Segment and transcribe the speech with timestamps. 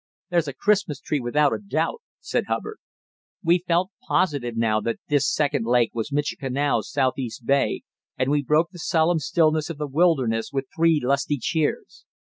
[0.31, 2.79] "There's a Christmas tree without a doubt," said Hubbard.
[3.43, 7.83] We felt positive now that this second lake was Michikamau's southeast bay,
[8.17, 12.05] and we broke the solemn stillness of the wilderness with three lusty cheers.